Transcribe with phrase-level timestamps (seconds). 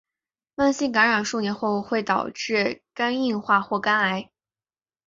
[0.55, 4.31] 慢性感染数年后会导致肝硬化或肝癌。